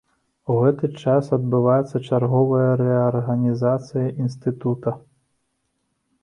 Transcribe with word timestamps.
У 0.51 0.53
гэты 0.61 0.87
ж 0.93 1.01
час 1.01 1.27
адбываецца 1.37 2.01
чарговая 2.07 2.69
рэарганізацыя 2.81 4.07
інстытута. 4.25 4.95